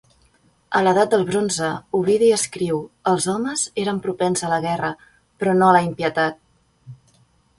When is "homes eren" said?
3.33-4.01